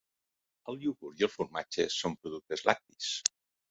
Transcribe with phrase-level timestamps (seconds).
[0.73, 3.17] El iogurt i el formatge són productes lactis.